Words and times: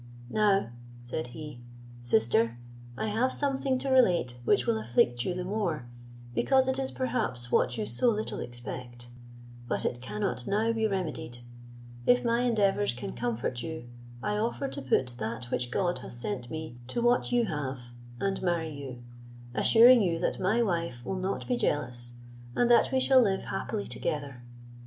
"Now," 0.31 0.71
said 1.03 1.27
he, 1.27 1.61
"sister, 2.01 2.57
I 2.97 3.05
have 3.05 3.31
something 3.31 3.77
to 3.77 3.89
relate 3.89 4.35
which 4.45 4.65
will 4.65 4.79
afflict 4.79 5.23
you 5.25 5.35
the 5.35 5.43
more, 5.43 5.85
because 6.33 6.67
it 6.67 6.79
is 6.79 6.89
perhaps 6.89 7.51
what 7.51 7.77
you 7.77 7.85
so 7.85 8.09
little 8.09 8.39
expect; 8.39 9.09
but 9.67 9.85
it 9.85 10.01
cannot 10.01 10.47
now 10.47 10.73
be 10.73 10.87
remedied; 10.87 11.37
if 12.07 12.25
my 12.25 12.39
endeavours 12.41 12.95
can 12.95 13.13
comfort 13.13 13.61
you, 13.61 13.89
I 14.23 14.37
offer 14.37 14.67
to 14.69 14.81
put 14.81 15.13
that 15.19 15.51
which 15.51 15.69
God 15.69 15.99
hath 15.99 16.13
sent 16.19 16.49
me 16.49 16.79
to 16.87 16.99
what 16.99 17.31
you 17.31 17.45
have, 17.45 17.91
and 18.19 18.41
marry 18.41 18.71
you: 18.71 19.03
assuring 19.53 20.01
you 20.01 20.17
that 20.17 20.39
my 20.39 20.63
wife 20.63 21.05
will 21.05 21.13
not 21.19 21.47
be 21.47 21.57
jealous, 21.57 22.13
and 22.55 22.71
that 22.71 22.91
we 22.91 22.99
shall 22.99 23.21
live 23.21 23.43
happily 23.43 23.85
together. 23.85 24.41